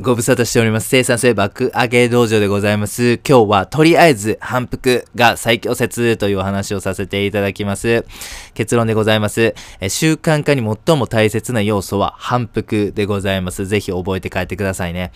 [0.00, 0.88] ご無沙汰しております。
[0.88, 3.20] 生産性爆上げ道場でございます。
[3.24, 8.04] 今日はとりあえず反復が最強説というお話をさせていただきます。
[8.54, 9.54] 結論でございます。
[9.78, 13.66] え習慣化に最も大切な要素は反復でございます。
[13.66, 15.12] ぜひ覚えて帰ってくださいね。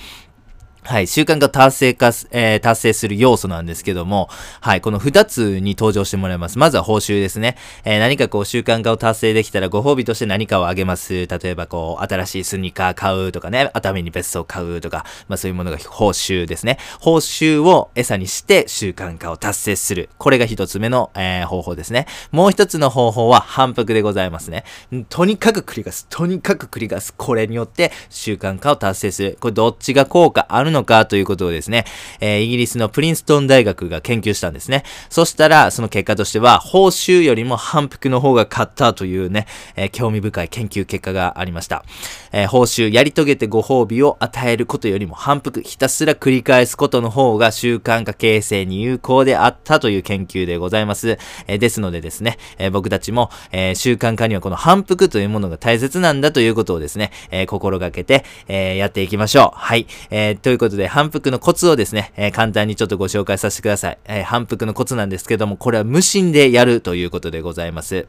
[0.88, 4.30] はい、習慣が達成化、えー、達成する要素なんですけども、
[4.62, 6.58] はい、この二つに登場してもらいます。
[6.58, 7.58] まずは報酬ですね。
[7.84, 11.26] えー、何かこう習慣化を達成できたらご褒美として何かをあげます。
[11.26, 16.78] 例えばこう、新しいスニーカー買うとかね、熱海に別荘買うとか、まあそういうものが報酬ですね。
[17.00, 20.08] 報酬を餌にして習慣化を達成する。
[20.16, 22.06] これが一つ目の、えー、方法ですね。
[22.32, 24.64] もう一つの方法は反復でございますね。
[25.10, 26.06] とにかく繰り返す。
[26.08, 27.12] とにかく繰り返す。
[27.12, 29.36] これによって習慣化を達成する。
[29.38, 31.84] これどっちが効果あるののかということをですね、
[32.20, 34.84] えー、イギリスのプリンストン大学が研究したんですね。
[35.10, 41.84] そしたら、その結果としては、報酬よりも反復の方が勝ったというね、えー、興味深い研究結果がありました。
[42.32, 51.18] えー、報酬、やり遂げてご褒美を与えることよりも反復、ひたすら繰り返すことの方が習慣化形成に有効であったという研究でございます。
[51.46, 59.58] えー、ですのでですね、えー、僕たちも、えー、習慣化にはこの反復というものが大切なんだということをですね、えー、心がけて、えー、やっていきましょう。
[59.58, 59.86] はい。
[60.10, 63.98] えー、ということことで、反復のコツをですね、えー、簡単にちょっとご紹介させてください。
[64.04, 68.06] えー、反復のコツなんですけども、これは無心でやるということでございます。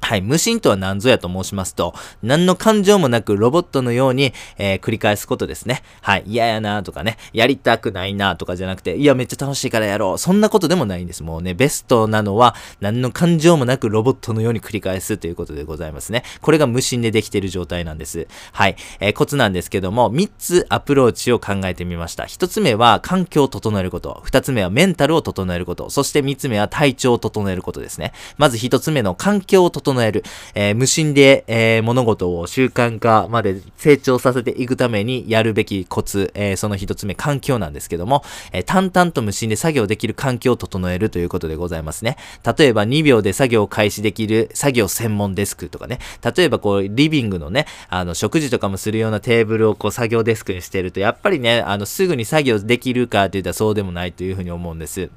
[0.00, 0.22] はい。
[0.22, 5.82] 無心とは何ぞやと申しますと、何の感情もなくロボットのように、えー、繰り返すことですね。
[6.00, 6.24] はい。
[6.26, 10.18] 嫌やなとかね、やりたくないなとかじゃなくて、いや、めっちゃ楽しいからやろう。
[10.18, 11.22] そんなことでもないんです。
[11.22, 16.22] もうね、ベストなのは、何の感情もなくロボットのように繰り返すということでございますね。
[16.40, 18.28] これが無心でできている状態なんです。
[18.52, 18.76] はい。
[19.00, 22.24] えー、コツなんですけども、3つアプローチを考えてみました。
[22.24, 24.22] 1つ目は、環境を整えること。
[24.24, 25.90] 2つ目は、メンタルを整えること。
[25.90, 28.12] そして3つ目は、体調を整えることですね。
[28.38, 29.87] まず1つ目の環境を整えること。
[29.94, 30.22] 整
[30.54, 38.22] えー無心で、えー、物事を習慣化まで成長させていくためにやるべきコツ、えー、その一つ目、環境なんですけども、
[38.52, 42.16] え、淡々と無心で作業できる環境を整えるということでございますね。
[42.58, 45.98] 例えば2秒で作業を開始できる作業専門デスクとかね、
[46.36, 55.10] 例えばこう、リビングのね、あの、食事とかもするようなテーブルをこう、作業デスクにしてると、やっぱりね、あの、すぐに作業できるかって言ったらそうでもないというふうに思うんです。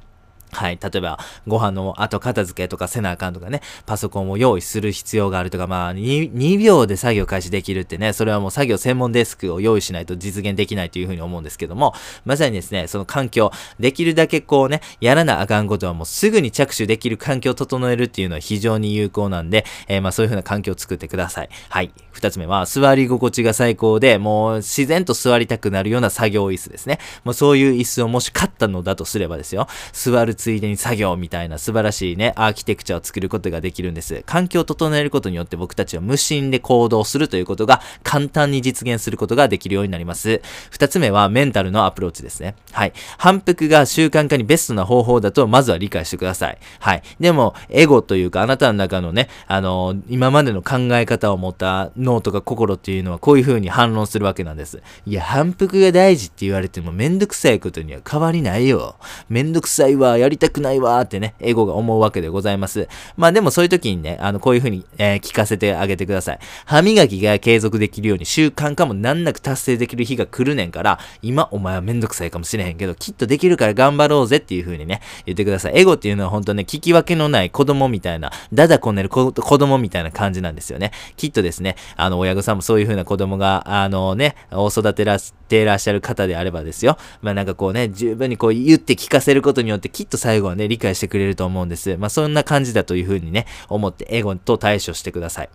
[0.52, 0.80] はい。
[0.82, 11.94] 例えば、ご飯の後片付けとかせなあかんとかね、パソコンを用意する必要があるとか、まあ2、2秒で作業開始できるってね、それはもう作業専門デスクを用意しないと実現できないというふうに思うんですけども、
[12.26, 21.50] まさにですね、その環境、できるだけこうね、やらなあかんことはもうすぐに着手できる環境を整えるっていうのは非常に有効なんで、えー、まあそういうふうな環境を作ってください。
[21.70, 21.94] はい。
[22.12, 27.00] 二つ目は、座り心地が最高で、もう自然と座りたくなるような作業椅子ですね。
[27.24, 34.24] もうそういう椅子をもし買ったのだとすればですよ、座るついでに作業みたいな素晴らしいね、アーキテクチャを作ることができるんです。
[34.26, 40.42] 環境を整えることによって僕たちは無心で行動するということが簡単に実現することができるようになります。
[40.72, 42.56] 二つ目はメンタルのアプローチですね。
[42.72, 42.94] はい。
[43.20, 46.58] 反復が習慣化にベストな方法だとまずは理解してください。
[46.80, 47.04] はい。
[47.20, 54.82] でも、エゴというかあなたの中のね、あのー、今までの考え方を持った脳とか心っていうのはこういう風に反論するわけなんです。
[55.06, 58.96] いや、反復が大事って言われてもめんどくさいことには変わりないよ。
[59.30, 62.88] めんどくさいわ、やりりたくないわってね、エゴが思うわけでございます。
[63.18, 66.40] まあでもそういう時にね、あの、こういう風に、えー、聞かせてあげてください。
[66.66, 75.78] 歯磨きが継続できるように習慣化も難なく達成できる日が来るねんから、今お前はめんどくさいかもしれへんけど、きっとできるから頑張ろうぜっていう風にね、言ってください。
[75.78, 80.92] エゴっていうのは本当ね、聞き分けのない子供みたいな、だだこねる子供みたいな感じなんですよね。
[81.18, 86.98] きっとですね、あの、親御さんもそういう風な子供が、あのね、お育てらしていらっしゃる方であればですよ。
[87.22, 91.98] まあなんかこうね、十分にこう言って聞かせることによってきっと最後はね、理解してくれると思うんです。
[91.98, 95.50] まあそんな感じだというふうにね、思ってエゴと対処してください。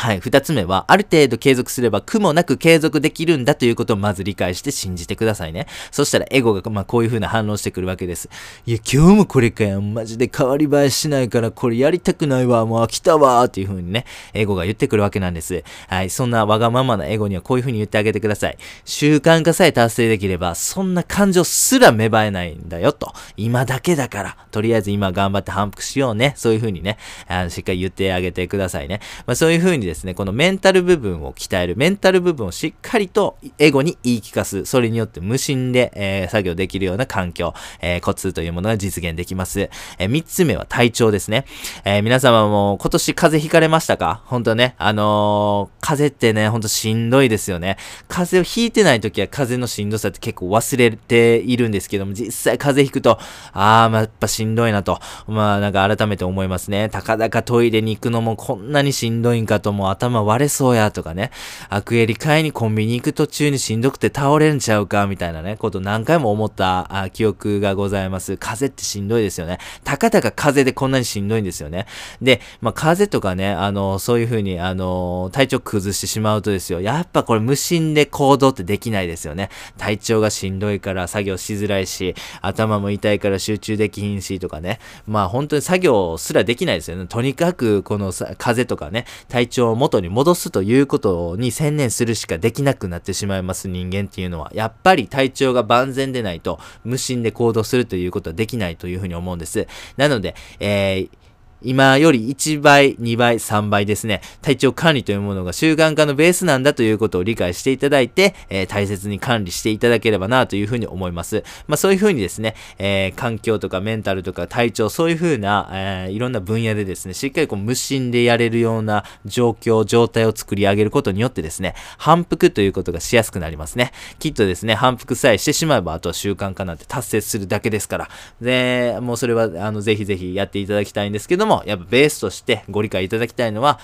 [0.00, 0.20] はい。
[0.20, 5.66] 二つ目は、ある程度継続すれば苦もなく継続できるんだということをまず理解して信じてくださいね。
[5.90, 8.30] そしたらエゴが、まあ、こういう風な反応してくるわけです。
[8.64, 9.82] いや、今日もこれかよ。
[9.82, 12.64] マジで変わり映えしないからこれやりたくないわ。
[12.64, 13.44] もう飽きたわ。
[13.44, 15.62] っていう風にね、エゴが言ってくるわけなんです。
[15.88, 16.08] はい。
[16.08, 18.56] そんなわがままなエゴにはこういう風に言ってあげてください。
[18.86, 23.12] 習慣化さえ達成できれば、そんな感情すら芽生えないんだよと。
[23.36, 24.36] 今だけだから。
[24.50, 26.32] とりあえず今頑張って反復しようね。
[26.38, 26.96] そういう風にね、
[27.28, 29.00] あのしっかり言ってあげてくださいね。
[29.26, 39.68] まあそういう風にですね、このメンタル部分を鍛える、メンタル部分をしっかりとエゴに言い聞かす、それによって無心で、えー、作業できるような環境、えー、コツというものが実現できます。
[39.98, 41.44] えー、三つ目は体調ですね。
[41.84, 44.22] え、皆様も今年風邪ひかれましたか？
[44.26, 47.76] 本当ね、あの、風邪ってね、ほんとしんどいですよね。
[48.08, 53.18] 風邪をひいてない時は風邪のしんどさって結構忘れているんですけども、実際風邪ひくと、
[53.52, 56.88] あー、まあ、やっぱしんどいなと、まあなんか改めて思いますね。
[56.88, 61.30] たかだかトイレに行くのもこんなにしんどいんかと思もう頭割れそうやとかね、
[61.70, 68.36] アクエリ買いにコンビニ行く途中にしんどくて倒れんちゃうかみたいなね、こと何回も思ったあ記憶がございます。
[68.36, 69.56] 風ってしんどいですよね。
[69.82, 71.86] たかたか風でこんなにしんどいんですよね。
[72.20, 79.48] で、まあ、風とかね、あの、そういう風に、あの、体調崩してしまうとですよ、やっぱこれ無心で行動ってできないですよね。
[79.78, 84.78] 体調がしんどいから作業しづらいし、頭も痛いから集中できひんしとかね。
[85.06, 87.06] まあ本当に作業すらできないですよね。
[87.06, 94.50] とにかくこの風とかね、体調を元に戻すということに専念するしかできなくなってしまいます人間っていうのは。
[94.54, 99.66] やっぱり体調が万全でないと無心で行動するということはできないというふうに思うんです。
[99.96, 101.19] なので、えー
[101.62, 111.44] 今より1倍、2倍、3倍ですね、体調管理というものが習慣化のベースなんだということを理解していただいて、えー、大切に管理していただければなというふうに思います。
[111.66, 123.92] まあそういうふうにですね、えー、環境とかメンタルとか体調、そういうふうな、えー、いろんな分野でですね、しっかりこう無心でやれるような状況、状態を作り上げることによってですね、反復ということがしやすくなりますね。
[124.18, 128.08] きっとですね、反復さえしてしまえば、あとは習慣化なんて達成するだけですから。
[128.40, 133.80] で、もうそれは、あの、ぜひぜひやっていただきたいんですけども、も、やっぱベースとしてご理解いただきたいのは、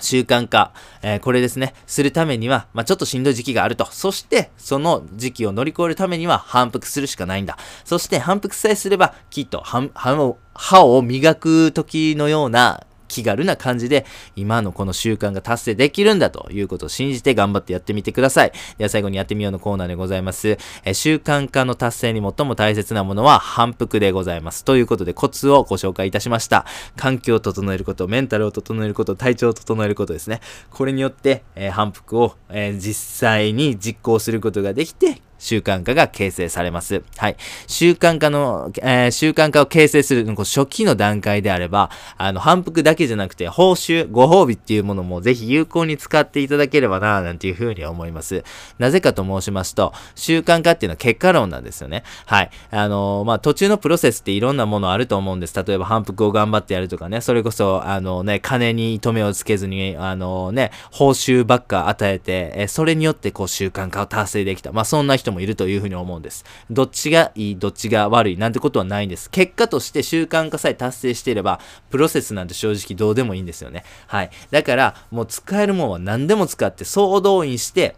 [0.00, 3.86] 習慣化、えー、これですね、するためには、まあ、ちょっとしんどい時期があると。
[3.90, 7.58] そして、その時期を乗り越えるためには反復するしかないんだ。
[7.84, 14.06] そして、反復さえすれば、きっと、歯を磨く時のような気軽な感じで、
[14.36, 18.52] 今のこの習慣が達成できるんだということを信じて頑張ってやってみてください。
[18.76, 20.58] では最後にやってみようのコーナーでございます。
[20.84, 24.64] え習慣化の達成に最も大切なものは反復でございます。
[24.64, 26.66] ということでコツをご紹介いたしました。
[26.96, 30.40] 環境を整えること、メンタルを整えること、体調を整えることですね。
[30.70, 37.02] これによって、えー、反復を、えー、実際に実行することができて、習慣化が形成されます。
[37.16, 37.36] はい。
[37.66, 48.44] 習慣化の、えー、習慣化を形成するこう初期の段階であれば、あの、反復だけじゃなくて、報酬、ご褒美っていうものもぜひ有効に使っていただければな、なんていうふうに思います。
[48.78, 52.02] なぜかと申しますと、習慣化っていうのは結果論なんですよね。
[52.26, 52.50] はい。
[52.70, 55.54] あのー、まあ、途中のプロセスっていろんなものあると思うんです。
[55.62, 64.72] 例えば反復を頑張ってやるとかね、それこそ、あのね、金に糸目をつけずに、あのね、報酬ばっか与えて、えそれによってこう習慣化を達成できた。
[64.72, 66.44] まあ、そんな人人もいるというふうに思うんです。
[66.70, 69.30] どっちがいい、どっちが悪いなんてことはないんです。
[69.30, 71.60] 結果として習慣化さえ達成していれば、
[71.90, 73.84] プロセスなんて正直どうでもいいんですよね。
[74.06, 74.30] はい。
[74.50, 77.96] だから、もう使えるもんは何でも使って総動員して、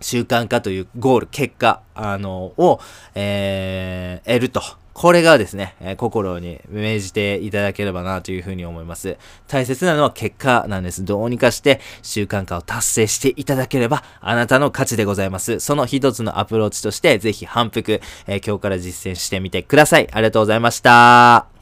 [0.00, 2.80] 習慣化というゴール、結果、あの、を、
[3.14, 4.62] えー、得ると。
[4.98, 9.16] これがですね、えー、心に銘じていただければなというふうに思います。
[9.46, 11.04] 大切なのは結果なんです。
[11.04, 15.60] どうにかして習慣化を達成していただければあなたの価値でございます。
[15.60, 20.08] その一つのアプローチとしてぜひ反復、えー、今日から実践してみてください。
[20.10, 21.48] ありがとうございました。